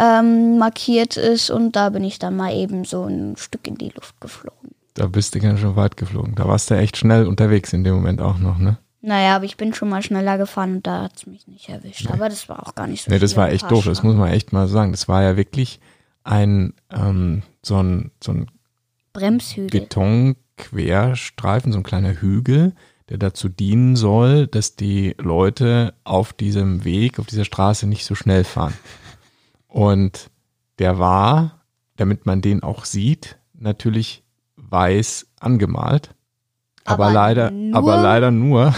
ähm, 0.00 0.56
markiert 0.56 1.18
ist 1.18 1.50
und 1.50 1.76
da 1.76 1.90
bin 1.90 2.04
ich 2.04 2.18
dann 2.18 2.36
mal 2.36 2.54
eben 2.54 2.84
so 2.84 3.04
ein 3.04 3.36
Stück 3.36 3.66
in 3.66 3.74
die 3.74 3.90
Luft 3.90 4.18
geflogen. 4.20 4.70
Da 4.94 5.06
bist 5.08 5.34
du 5.34 5.40
ganz 5.40 5.60
schön 5.60 5.76
weit 5.76 5.98
geflogen. 5.98 6.34
Da 6.34 6.48
warst 6.48 6.70
du 6.70 6.74
echt 6.74 6.96
schnell 6.96 7.26
unterwegs 7.26 7.74
in 7.74 7.84
dem 7.84 7.94
Moment 7.94 8.22
auch 8.22 8.38
noch, 8.38 8.58
ne? 8.58 8.78
Naja, 9.02 9.36
aber 9.36 9.44
ich 9.44 9.56
bin 9.56 9.74
schon 9.74 9.88
mal 9.88 10.02
schneller 10.02 10.38
gefahren 10.38 10.76
und 10.76 10.86
da 10.86 11.02
hat's 11.02 11.26
mich 11.26 11.46
nicht 11.48 11.68
erwischt. 11.68 12.08
Aber 12.10 12.28
das 12.28 12.48
war 12.48 12.66
auch 12.66 12.74
gar 12.74 12.86
nicht 12.86 13.04
so 13.04 13.10
Nee, 13.10 13.18
das 13.18 13.36
war 13.36 13.50
echt 13.50 13.70
doof, 13.70 13.84
das 13.84 14.02
muss 14.02 14.14
man 14.14 14.30
echt 14.30 14.52
mal 14.52 14.68
sagen. 14.68 14.92
Das 14.92 15.08
war 15.08 15.22
ja 15.22 15.36
wirklich 15.36 15.80
ein, 16.24 16.72
ähm, 16.90 17.42
so 17.62 17.82
ein, 17.82 18.12
so 18.22 18.32
ein 18.32 18.46
Bremshügel. 19.12 19.80
Betonquerstreifen, 20.56 21.72
so 21.72 21.78
ein 21.78 21.84
kleiner 21.84 22.20
Hügel, 22.20 22.74
der 23.08 23.18
dazu 23.18 23.48
dienen 23.48 23.96
soll, 23.96 24.46
dass 24.46 24.76
die 24.76 25.14
Leute 25.18 25.94
auf 26.04 26.32
diesem 26.32 26.84
Weg, 26.84 27.18
auf 27.18 27.26
dieser 27.26 27.44
Straße 27.44 27.86
nicht 27.86 28.04
so 28.04 28.14
schnell 28.14 28.44
fahren. 28.44 28.74
Und 29.66 30.30
der 30.78 30.98
war, 30.98 31.62
damit 31.96 32.26
man 32.26 32.40
den 32.40 32.62
auch 32.62 32.84
sieht, 32.84 33.38
natürlich 33.54 34.22
weiß 34.56 35.26
angemalt. 35.40 36.14
Aber, 36.84 37.04
Aber 37.04 37.14
leider, 37.14 37.52
aber 37.72 38.02
leider 38.02 38.30
nur. 38.30 38.74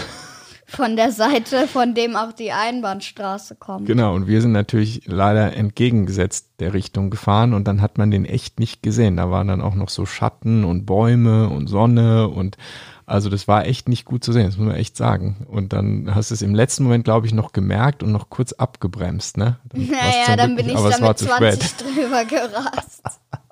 Von 0.67 0.95
der 0.95 1.11
Seite, 1.11 1.67
von 1.67 1.93
dem 1.93 2.15
auch 2.15 2.33
die 2.33 2.51
Einbahnstraße 2.51 3.55
kommt. 3.55 3.85
Genau, 3.85 4.15
und 4.15 4.27
wir 4.27 4.41
sind 4.41 4.51
natürlich 4.51 5.03
leider 5.05 5.55
entgegengesetzt 5.55 6.47
der 6.59 6.73
Richtung 6.73 7.09
gefahren 7.09 7.53
und 7.53 7.67
dann 7.67 7.81
hat 7.81 7.97
man 7.97 8.09
den 8.09 8.25
echt 8.25 8.59
nicht 8.59 8.81
gesehen. 8.81 9.17
Da 9.17 9.29
waren 9.29 9.47
dann 9.47 9.61
auch 9.61 9.75
noch 9.75 9.89
so 9.89 10.05
Schatten 10.05 10.63
und 10.63 10.85
Bäume 10.85 11.49
und 11.49 11.67
Sonne 11.67 12.27
und 12.27 12.57
also 13.05 13.29
das 13.29 13.47
war 13.47 13.67
echt 13.67 13.87
nicht 13.87 14.05
gut 14.05 14.23
zu 14.23 14.33
sehen, 14.33 14.47
das 14.47 14.57
muss 14.57 14.67
man 14.67 14.75
echt 14.75 14.97
sagen. 14.97 15.45
Und 15.47 15.73
dann 15.73 16.13
hast 16.15 16.31
du 16.31 16.33
es 16.33 16.41
im 16.41 16.55
letzten 16.55 16.83
Moment, 16.83 17.03
glaube 17.03 17.27
ich, 17.27 17.33
noch 17.33 17.51
gemerkt 17.53 18.01
und 18.01 18.11
noch 18.11 18.29
kurz 18.29 18.53
abgebremst, 18.53 19.37
ne? 19.37 19.59
Dann 19.69 19.85
Naja, 19.91 20.35
dann 20.35 20.55
Glück 20.55 20.65
bin 20.65 20.75
ich 20.75 20.81
nicht, 20.81 20.93
es 20.93 20.99
da 20.99 21.07
mit 21.07 21.17
zu 21.19 21.25
20 21.25 21.69
spät. 21.69 21.85
drüber 21.85 22.25
gerast. 22.25 23.03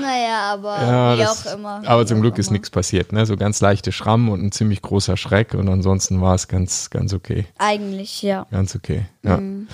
naja, 0.00 0.52
aber 0.52 0.76
Ja, 0.82 1.14
wie 1.14 1.18
das, 1.20 1.46
auch 1.46 1.54
immer. 1.54 1.82
aber 1.86 2.06
zum 2.06 2.20
Glück 2.20 2.38
ist 2.38 2.50
nichts 2.50 2.70
passiert, 2.70 3.12
ne? 3.12 3.26
So 3.26 3.36
ganz 3.36 3.60
leichte 3.60 3.92
Schrammen 3.92 4.28
und 4.28 4.42
ein 4.42 4.52
ziemlich 4.52 4.82
großer 4.82 5.16
Schreck 5.16 5.54
und 5.54 5.68
ansonsten 5.68 6.20
war 6.20 6.34
es 6.34 6.48
ganz, 6.48 6.90
ganz 6.90 7.12
okay. 7.12 7.46
Eigentlich, 7.58 8.22
ja. 8.22 8.46
Ganz 8.50 8.74
okay. 8.74 9.06
Ja. 9.22 9.36
Mhm. 9.38 9.68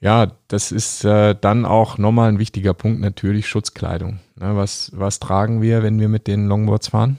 Ja, 0.00 0.32
das 0.48 0.70
ist 0.70 1.04
äh, 1.04 1.34
dann 1.40 1.64
auch 1.64 1.96
nochmal 1.96 2.28
ein 2.28 2.38
wichtiger 2.38 2.74
Punkt, 2.74 3.00
natürlich 3.00 3.48
Schutzkleidung. 3.48 4.18
Ne, 4.36 4.54
was, 4.56 4.90
was 4.94 5.18
tragen 5.18 5.62
wir, 5.62 5.82
wenn 5.82 5.98
wir 5.98 6.08
mit 6.08 6.26
den 6.26 6.46
Longboards 6.46 6.88
fahren? 6.88 7.18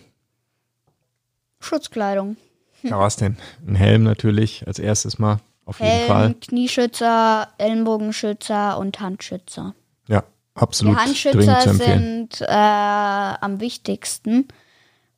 Schutzkleidung. 1.60 2.38
Ja, 2.84 3.00
was 3.00 3.15
denn? 3.15 3.38
Ein 3.67 3.75
Helm 3.75 4.03
natürlich 4.03 4.67
als 4.67 4.77
erstes 4.77 5.17
mal, 5.17 5.39
auf 5.65 5.79
jeden 5.79 6.05
Fall. 6.07 6.24
Helm, 6.25 6.39
Knieschützer, 6.39 7.48
Ellenbogenschützer 7.57 8.77
und 8.77 9.00
Handschützer. 9.00 9.74
Ja, 10.07 10.24
absolut 10.56 10.96
Die 10.96 11.00
Handschützer 11.00 11.74
sind 11.74 12.42
äh, 12.42 12.46
am 12.46 13.60
wichtigsten, 13.60 14.48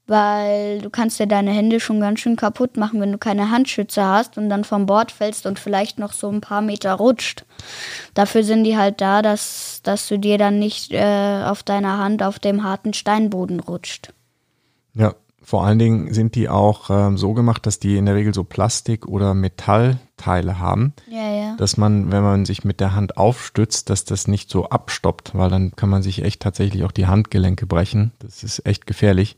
weil 0.08 0.82
du 0.82 0.90
kannst 0.90 1.20
dir 1.20 1.28
deine 1.28 1.52
Hände 1.52 1.80
schon 1.80 2.00
ganz 2.00 2.20
schön 2.20 2.36
kaputt 2.36 2.78
machen, 2.78 3.00
wenn 3.00 3.12
du 3.12 3.18
keine 3.18 3.52
Handschützer 3.52 4.06
hast 4.06 4.38
und 4.38 4.50
dann 4.50 4.64
vom 4.64 4.86
Bord 4.86 5.12
fällst 5.12 5.46
und 5.46 5.60
vielleicht 5.60 6.00
noch 6.00 6.14
so 6.14 6.30
ein 6.30 6.42
paar 6.42 6.62
Meter 6.62 6.94
rutscht. 6.94 7.46
Dafür 8.14 8.44
sind 8.44 8.64
die 8.64 8.78
halt 8.78 9.02
da, 9.02 9.22
dass, 9.22 9.82
dass 9.84 10.08
du 10.08 10.18
dir 10.18 10.38
dann 10.38 10.60
nicht 10.60 10.92
äh, 10.92 11.44
auf 11.46 11.64
deiner 11.64 11.98
Hand 11.98 12.24
auf 12.24 12.40
dem 12.40 12.64
harten 12.64 12.94
Steinboden 12.94 13.60
rutscht. 13.60 14.14
Ja, 14.94 15.14
vor 15.42 15.66
allen 15.66 15.80
Dingen 15.80 16.14
sind 16.14 16.36
die 16.36 16.50
auch 16.50 16.90
ähm, 16.90 17.18
so 17.18 17.34
gemacht, 17.34 17.66
dass 17.66 17.80
die 17.80 17.96
in 17.98 18.06
der 18.06 18.16
Regel 18.16 18.34
so 18.34 18.44
Plastik- 18.44 19.08
oder 19.08 19.34
Metallteile 19.34 20.60
haben, 20.60 20.94
Ja, 21.10 21.34
ja. 21.34 21.56
dass 21.58 21.78
man, 21.78 22.12
wenn 22.12 22.24
man 22.24 22.46
sich 22.46 22.66
mit 22.66 22.80
der 22.80 22.96
Hand 22.96 23.18
aufstützt, 23.18 23.90
dass 23.90 24.04
das 24.04 24.28
nicht 24.28 24.50
so 24.50 24.70
abstoppt, 24.70 25.36
weil 25.36 25.50
dann 25.50 25.76
kann 25.76 25.90
man 25.90 26.04
sich 26.04 26.24
echt 26.24 26.42
tatsächlich 26.42 26.84
auch 26.84 26.92
die 26.92 27.08
Handgelenke 27.08 27.66
brechen. 27.66 28.12
Das 28.20 28.44
ist 28.44 28.66
echt 28.66 28.88
gefährlich. 28.88 29.38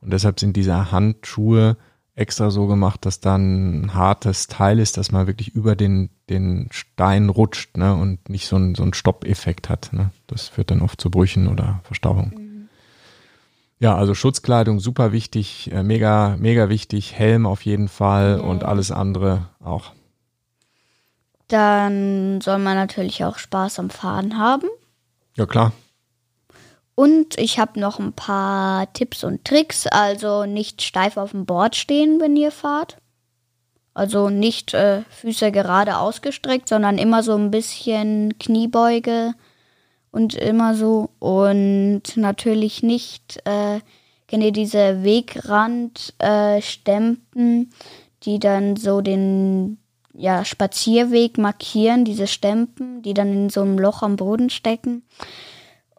Und 0.00 0.12
deshalb 0.12 0.38
sind 0.38 0.56
diese 0.56 0.92
Handschuhe 0.92 1.76
extra 2.14 2.50
so 2.50 2.66
gemacht, 2.66 3.06
dass 3.06 3.20
dann 3.20 3.82
ein 3.82 3.94
hartes 3.94 4.48
Teil 4.48 4.78
ist, 4.78 4.96
dass 4.96 5.12
man 5.12 5.26
wirklich 5.26 5.54
über 5.54 5.76
den, 5.76 6.10
den 6.28 6.68
Stein 6.72 7.28
rutscht 7.28 7.76
ne, 7.76 7.94
und 7.94 8.28
nicht 8.28 8.48
so 8.48 8.56
ein, 8.56 8.74
so 8.74 8.82
ein 8.82 8.92
Stoppeffekt 8.92 9.68
hat. 9.68 9.90
Ne. 9.92 10.10
Das 10.26 10.48
führt 10.48 10.70
dann 10.70 10.82
oft 10.82 11.00
zu 11.00 11.10
Brüchen 11.10 11.48
oder 11.48 11.80
Verstauchung. 11.84 12.32
Ja, 13.80 13.96
also 13.96 14.14
Schutzkleidung 14.14 14.80
super 14.80 15.12
wichtig, 15.12 15.70
äh, 15.72 15.82
mega, 15.82 16.36
mega 16.38 16.68
wichtig, 16.68 17.14
Helm 17.14 17.46
auf 17.46 17.64
jeden 17.64 17.88
Fall 17.88 18.40
und 18.40 18.64
alles 18.64 18.90
andere 18.90 19.48
auch. 19.62 19.92
Dann 21.46 22.40
soll 22.40 22.58
man 22.58 22.76
natürlich 22.76 23.24
auch 23.24 23.38
Spaß 23.38 23.78
am 23.78 23.90
Fahren 23.90 24.38
haben. 24.38 24.68
Ja, 25.36 25.46
klar. 25.46 25.72
Und 26.94 27.38
ich 27.38 27.60
habe 27.60 27.78
noch 27.78 28.00
ein 28.00 28.12
paar 28.12 28.92
Tipps 28.92 29.22
und 29.22 29.44
Tricks. 29.44 29.86
Also 29.86 30.44
nicht 30.44 30.82
steif 30.82 31.16
auf 31.16 31.30
dem 31.30 31.46
Board 31.46 31.76
stehen, 31.76 32.20
wenn 32.20 32.36
ihr 32.36 32.50
fahrt. 32.50 32.98
Also 33.94 34.30
nicht 34.30 34.74
äh, 34.74 35.02
Füße 35.10 35.52
gerade 35.52 35.98
ausgestreckt, 35.98 36.68
sondern 36.68 36.98
immer 36.98 37.22
so 37.22 37.36
ein 37.36 37.52
bisschen 37.52 38.36
Kniebeuge 38.38 39.34
und 40.10 40.34
immer 40.34 40.74
so. 40.74 41.10
Und 41.18 42.02
natürlich 42.16 42.82
nicht, 42.82 43.40
äh, 43.44 43.80
ihr 44.30 44.52
diese 44.52 45.02
Wegrand-Stempen, 45.02 46.58
äh, 46.58 46.62
Stempen, 46.62 47.70
die 48.24 48.38
dann 48.38 48.76
so 48.76 49.00
den 49.00 49.78
ja, 50.14 50.44
Spazierweg 50.44 51.38
markieren, 51.38 52.04
diese 52.04 52.26
Stempen, 52.26 53.02
die 53.02 53.14
dann 53.14 53.32
in 53.32 53.50
so 53.50 53.62
einem 53.62 53.78
Loch 53.78 54.02
am 54.02 54.16
Boden 54.16 54.50
stecken. 54.50 55.04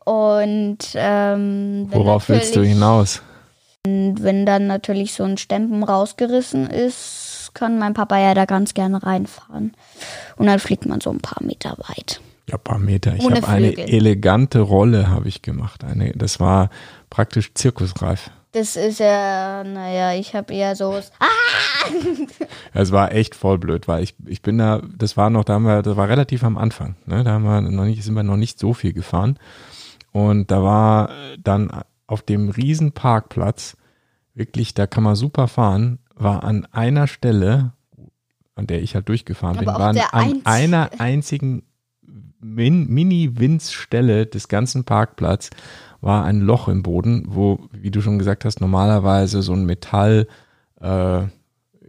Und 0.03 0.79
ähm, 0.95 1.87
Worauf 1.89 2.29
willst 2.29 2.55
du 2.55 2.63
hinaus? 2.63 3.21
Wenn 3.85 4.45
dann 4.45 4.67
natürlich 4.67 5.13
so 5.13 5.23
ein 5.23 5.37
Stempen 5.37 5.83
rausgerissen 5.83 6.69
ist, 6.69 7.51
kann 7.53 7.79
mein 7.79 7.93
Papa 7.93 8.19
ja 8.19 8.33
da 8.33 8.45
ganz 8.45 8.73
gerne 8.73 9.01
reinfahren. 9.01 9.73
Und 10.35 10.47
dann 10.47 10.59
fliegt 10.59 10.85
man 10.85 10.99
so 10.99 11.09
ein 11.11 11.19
paar 11.19 11.43
Meter 11.43 11.77
weit. 11.87 12.21
Ja, 12.49 12.55
ein 12.55 12.63
paar 12.63 12.79
Meter. 12.79 13.15
Ich 13.15 13.23
habe 13.23 13.47
eine 13.47 13.77
elegante 13.77 14.59
Rolle 14.59 15.09
habe 15.09 15.27
ich 15.27 15.41
gemacht. 15.41 15.83
Eine, 15.83 16.11
das 16.13 16.39
war 16.39 16.69
praktisch 17.09 17.53
zirkusreif. 17.53 18.31
Das 18.51 18.75
ist 18.75 18.99
ja, 18.99 19.63
naja, 19.63 20.13
ich 20.19 20.33
habe 20.33 20.53
eher 20.53 20.75
so. 20.75 20.99
Ah! 21.19 21.25
Es 22.73 22.91
war 22.91 23.13
echt 23.13 23.35
voll 23.35 23.57
blöd, 23.57 23.87
weil 23.87 24.03
ich, 24.03 24.15
ich 24.25 24.41
bin 24.41 24.57
da, 24.57 24.81
das 24.95 25.17
war 25.17 25.29
noch, 25.29 25.43
da 25.43 25.53
haben 25.53 25.63
wir, 25.63 25.81
das 25.81 25.95
war 25.95 26.07
relativ 26.07 26.43
am 26.43 26.57
Anfang, 26.57 26.95
ne? 27.05 27.23
Da 27.23 27.31
haben 27.31 27.43
wir 27.43 27.61
noch 27.61 27.85
nicht, 27.85 28.03
sind 28.03 28.13
wir 28.13 28.23
noch 28.23 28.37
nicht 28.37 28.59
so 28.59 28.73
viel 28.73 28.93
gefahren. 28.93 29.39
Und 30.11 30.51
da 30.51 30.63
war 30.63 31.09
äh, 31.09 31.37
dann 31.39 31.71
auf 32.07 32.21
dem 32.21 32.49
riesen 32.49 32.91
Parkplatz, 32.91 33.77
wirklich, 34.33 34.73
da 34.73 34.87
kann 34.87 35.03
man 35.03 35.15
super 35.15 35.47
fahren, 35.47 35.99
war 36.15 36.43
an 36.43 36.67
einer 36.71 37.07
Stelle, 37.07 37.73
an 38.55 38.67
der 38.67 38.81
ich 38.81 38.95
halt 38.95 39.09
durchgefahren 39.09 39.57
Aber 39.57 39.65
bin, 39.65 39.75
auch 39.75 39.79
war 39.79 39.93
der 39.93 40.13
an 40.13 40.41
einer 40.43 40.91
einzigen 40.99 41.63
Min 42.41 42.87
Mini-Winzstelle 42.87 44.25
des 44.25 44.47
ganzen 44.47 44.85
Parkplatz 44.85 45.49
war 46.01 46.23
ein 46.23 46.39
Loch 46.39 46.67
im 46.67 46.83
Boden, 46.83 47.25
wo, 47.27 47.59
wie 47.71 47.91
du 47.91 48.01
schon 48.01 48.19
gesagt 48.19 48.45
hast, 48.45 48.61
normalerweise 48.61 49.41
so 49.41 49.53
ein 49.53 49.65
Metall, 49.65 50.27
äh, 50.81 51.23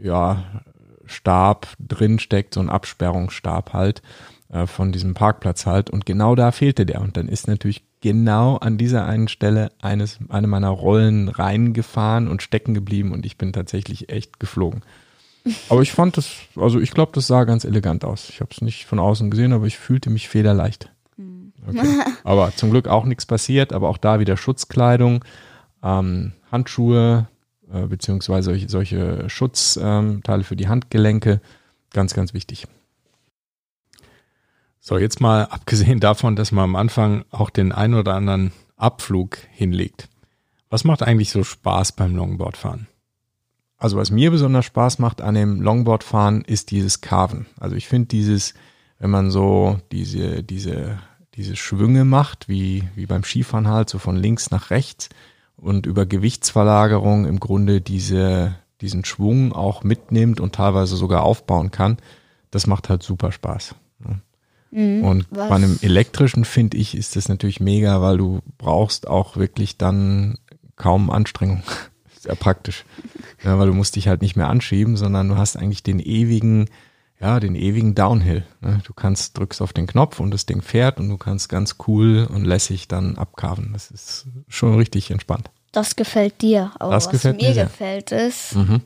ja, 0.02 0.62
Stab 1.06 1.68
drin 1.80 2.18
steckt, 2.18 2.54
so 2.54 2.60
ein 2.60 2.70
Absperrungsstab 2.70 3.72
halt 3.72 4.02
äh, 4.48 4.66
von 4.66 4.92
diesem 4.92 5.14
Parkplatz 5.14 5.66
halt. 5.66 5.90
Und 5.90 6.06
genau 6.06 6.34
da 6.34 6.52
fehlte 6.52 6.86
der. 6.86 7.00
Und 7.00 7.16
dann 7.16 7.28
ist 7.28 7.48
natürlich 7.48 7.84
genau 8.00 8.56
an 8.56 8.78
dieser 8.78 9.06
einen 9.06 9.28
Stelle 9.28 9.70
eines, 9.80 10.18
eine 10.28 10.46
meiner 10.46 10.70
Rollen 10.70 11.28
reingefahren 11.28 12.28
und 12.28 12.42
stecken 12.42 12.74
geblieben 12.74 13.12
und 13.12 13.26
ich 13.26 13.36
bin 13.36 13.52
tatsächlich 13.52 14.08
echt 14.08 14.40
geflogen. 14.40 14.82
Aber 15.68 15.82
ich 15.82 15.92
fand 15.92 16.16
das, 16.16 16.32
also 16.56 16.80
ich 16.80 16.90
glaube, 16.90 17.12
das 17.14 17.26
sah 17.26 17.44
ganz 17.44 17.64
elegant 17.64 18.04
aus. 18.04 18.28
Ich 18.28 18.40
habe 18.40 18.50
es 18.52 18.60
nicht 18.60 18.84
von 18.84 18.98
außen 18.98 19.30
gesehen, 19.30 19.52
aber 19.52 19.66
ich 19.66 19.78
fühlte 19.78 20.10
mich 20.10 20.28
federleicht. 20.28 20.90
Okay. 21.66 21.86
Aber 22.24 22.54
zum 22.54 22.70
Glück 22.70 22.88
auch 22.88 23.04
nichts 23.04 23.26
passiert, 23.26 23.72
aber 23.72 23.88
auch 23.88 23.98
da 23.98 24.20
wieder 24.20 24.36
Schutzkleidung, 24.36 25.24
ähm, 25.82 26.32
Handschuhe, 26.50 27.28
äh, 27.72 27.86
beziehungsweise 27.86 28.50
solche, 28.50 28.68
solche 28.68 29.28
Schutzteile 29.28 30.44
für 30.44 30.56
die 30.56 30.68
Handgelenke. 30.68 31.40
Ganz, 31.92 32.14
ganz 32.14 32.34
wichtig. 32.34 32.66
So, 34.80 34.98
jetzt 34.98 35.20
mal 35.20 35.44
abgesehen 35.50 36.00
davon, 36.00 36.36
dass 36.36 36.52
man 36.52 36.64
am 36.64 36.76
Anfang 36.76 37.24
auch 37.30 37.50
den 37.50 37.72
ein 37.72 37.94
oder 37.94 38.14
anderen 38.14 38.52
Abflug 38.76 39.38
hinlegt. 39.50 40.08
Was 40.70 40.84
macht 40.84 41.02
eigentlich 41.02 41.30
so 41.30 41.44
Spaß 41.44 41.92
beim 41.92 42.16
Longboardfahren? 42.16 42.86
Also 43.80 43.96
was 43.96 44.10
mir 44.10 44.30
besonders 44.30 44.66
Spaß 44.66 44.98
macht 44.98 45.20
an 45.22 45.34
dem 45.34 45.60
Longboardfahren 45.62 46.42
ist 46.42 46.70
dieses 46.70 47.00
Carven. 47.00 47.46
Also 47.58 47.74
ich 47.76 47.88
finde 47.88 48.08
dieses, 48.08 48.54
wenn 48.98 49.10
man 49.10 49.30
so 49.30 49.78
diese, 49.90 50.42
diese, 50.44 50.98
diese 51.34 51.56
Schwünge 51.56 52.04
macht, 52.04 52.48
wie, 52.48 52.84
wie 52.94 53.06
beim 53.06 53.24
Skifahren 53.24 53.66
halt, 53.68 53.88
so 53.90 53.98
von 53.98 54.16
links 54.16 54.50
nach 54.50 54.70
rechts 54.70 55.08
und 55.56 55.86
über 55.86 56.04
Gewichtsverlagerung 56.06 57.24
im 57.26 57.40
Grunde 57.40 57.80
diese, 57.80 58.54
diesen 58.82 59.04
Schwung 59.04 59.52
auch 59.54 59.82
mitnimmt 59.82 60.40
und 60.40 60.54
teilweise 60.54 60.96
sogar 60.96 61.22
aufbauen 61.22 61.70
kann, 61.70 61.96
das 62.50 62.66
macht 62.66 62.88
halt 62.90 63.02
super 63.02 63.32
Spaß. 63.32 63.74
ne? 64.00 64.20
Und 65.02 65.26
was- 65.30 65.48
bei 65.48 65.54
einem 65.56 65.78
elektrischen, 65.82 66.44
finde 66.44 66.76
ich, 66.76 66.94
ist 66.96 67.16
das 67.16 67.28
natürlich 67.28 67.60
mega, 67.60 68.00
weil 68.02 68.18
du 68.18 68.40
brauchst 68.58 69.08
auch 69.08 69.36
wirklich 69.36 69.78
dann 69.78 70.38
kaum 70.76 71.10
Anstrengung. 71.10 71.62
Sehr 72.20 72.34
praktisch. 72.34 72.84
Ja, 73.42 73.58
weil 73.58 73.66
du 73.68 73.74
musst 73.74 73.96
dich 73.96 74.06
halt 74.08 74.20
nicht 74.22 74.36
mehr 74.36 74.48
anschieben, 74.48 74.96
sondern 74.96 75.28
du 75.28 75.36
hast 75.36 75.56
eigentlich 75.56 75.82
den 75.82 75.98
ewigen, 76.00 76.68
ja, 77.20 77.40
den 77.40 77.54
ewigen 77.54 77.94
Downhill. 77.94 78.44
Ne? 78.60 78.80
Du 78.84 78.92
kannst, 78.92 79.38
drückst 79.38 79.62
auf 79.62 79.72
den 79.72 79.86
Knopf 79.86 80.20
und 80.20 80.30
das 80.30 80.44
Ding 80.46 80.60
fährt 80.62 80.98
und 81.00 81.08
du 81.08 81.16
kannst 81.16 81.48
ganz 81.48 81.76
cool 81.88 82.26
und 82.30 82.44
lässig 82.44 82.86
dann 82.88 83.16
abkarven. 83.16 83.70
Das 83.72 83.90
ist 83.90 84.26
schon 84.48 84.76
richtig 84.76 85.10
entspannt. 85.10 85.50
Das 85.72 85.96
gefällt 85.96 86.42
dir. 86.42 86.72
Aber 86.78 86.92
Das 86.92 87.06
was 87.06 87.12
gefällt 87.12 87.40
mir 87.40 87.54
sehr. 87.54 87.64
gefällt 87.64 88.12
ist, 88.12 88.56
Mhm. 88.56 88.82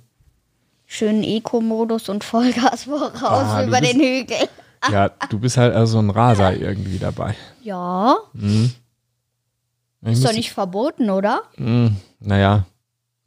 schönen 0.86 1.24
Eco-Modus 1.24 2.08
und 2.08 2.22
Vollgas 2.24 2.84
voraus 2.84 3.12
Ah, 3.22 3.64
über 3.64 3.80
bist- 3.80 3.92
den 3.94 4.00
Hügel. 4.00 4.36
Ja, 4.92 5.08
du 5.30 5.38
bist 5.38 5.56
halt 5.56 5.74
also 5.74 5.98
ein 5.98 6.10
Raser 6.10 6.54
irgendwie 6.54 6.98
dabei. 6.98 7.34
Ja, 7.62 8.16
Ich 8.34 10.12
ist 10.12 10.24
doch 10.26 10.32
nicht 10.34 10.52
verboten, 10.52 11.08
oder? 11.08 11.44
Mm, 11.56 11.88
naja, 12.20 12.66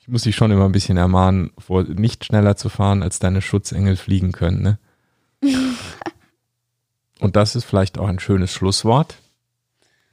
ich 0.07 0.11
muss 0.13 0.23
dich 0.23 0.37
schon 0.37 0.51
immer 0.51 0.63
ein 0.63 0.71
bisschen 0.71 0.95
ermahnen, 0.95 1.51
vor, 1.57 1.83
nicht 1.83 2.23
schneller 2.23 2.55
zu 2.55 2.69
fahren, 2.69 3.03
als 3.03 3.19
deine 3.19 3.41
Schutzengel 3.41 3.97
fliegen 3.97 4.31
können. 4.31 4.61
Ne? 4.61 4.79
Und 7.19 7.35
das 7.35 7.57
ist 7.57 7.65
vielleicht 7.65 7.97
auch 7.97 8.07
ein 8.07 8.19
schönes 8.19 8.53
Schlusswort 8.53 9.15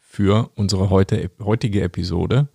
für 0.00 0.50
unsere 0.56 0.90
heute, 0.90 1.30
heutige 1.40 1.82
Episode. 1.82 2.48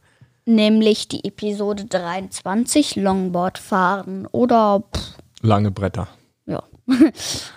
Nämlich 0.46 1.08
die 1.08 1.24
Episode 1.24 1.86
23, 1.86 2.98
Longboard 2.98 3.58
fahren 3.58 4.28
oder 4.34 4.84
pff, 4.94 5.14
Lange 5.42 5.72
Bretter. 5.72 6.10
ja. 6.46 6.62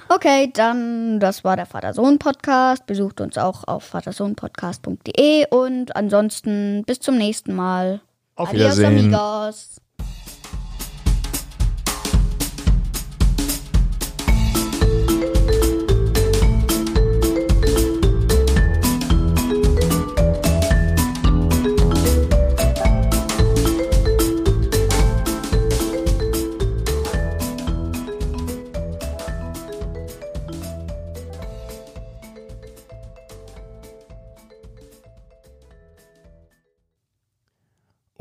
Okay, 0.09 0.53
dann 0.55 1.19
das 1.19 1.43
war 1.43 1.57
der 1.57 1.67
Vater-Sohn-Podcast. 1.67 2.87
Besucht 2.87 3.21
uns 3.21 3.37
auch 3.37 3.65
auf 3.67 3.83
vatersohnpodcast.de 3.83 5.47
und 5.51 5.97
ansonsten 5.97 6.85
bis 6.87 7.01
zum 7.01 7.19
nächsten 7.19 7.57
Mal. 7.57 8.01
Auf 8.35 8.49
Adios, 8.51 8.79
Wiedersehen. 8.79 9.15
amigos. 9.15 9.77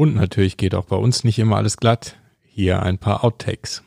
Und 0.02 0.16
natürlich 0.16 0.58
geht 0.58 0.74
auch 0.74 0.86
bei 0.86 0.96
uns 0.96 1.24
nicht 1.24 1.38
immer 1.38 1.58
alles 1.58 1.78
glatt. 1.78 2.16
Hier 2.42 2.82
ein 2.82 2.98
paar 2.98 3.24
Outtakes. 3.24 3.84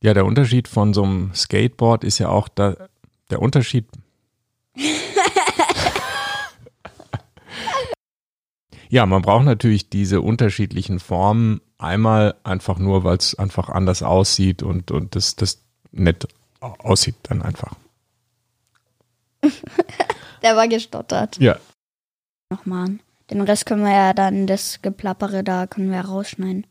Ja, 0.00 0.14
der 0.14 0.24
Unterschied 0.24 0.68
von 0.68 0.94
so 0.94 1.02
einem 1.02 1.34
Skateboard 1.34 2.04
ist 2.04 2.20
ja 2.20 2.28
auch 2.28 2.46
da, 2.46 2.76
der 3.28 3.42
Unterschied. 3.42 3.88
ja, 8.88 9.04
man 9.04 9.22
braucht 9.22 9.46
natürlich 9.46 9.90
diese 9.90 10.20
unterschiedlichen 10.20 11.00
Formen 11.00 11.60
einmal 11.76 12.36
einfach 12.44 12.78
nur, 12.78 13.02
weil 13.02 13.16
es 13.16 13.34
einfach 13.36 13.70
anders 13.70 14.04
aussieht 14.04 14.62
und, 14.62 14.92
und 14.92 15.16
das, 15.16 15.34
das 15.34 15.60
nett 15.90 16.28
aussieht 16.60 17.16
dann 17.24 17.42
einfach. 17.42 17.74
Der 20.42 20.54
war 20.54 20.68
gestottert. 20.68 21.38
Ja. 21.38 21.58
Nochmal. 22.48 23.00
Den 23.30 23.40
Rest 23.40 23.66
können 23.66 23.82
wir 23.82 23.92
ja 23.92 24.12
dann, 24.12 24.46
das 24.46 24.82
Geplappere 24.82 25.42
da 25.42 25.66
können 25.66 25.90
wir 25.90 26.00
rausschneiden. 26.00 26.66